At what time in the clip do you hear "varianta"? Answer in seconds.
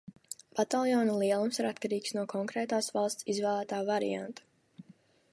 3.91-4.89